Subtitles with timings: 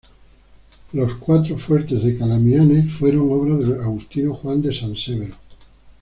[0.93, 5.35] Los cuatro fuertes de Calamianes fueron obra del agustino Juan de San Severo.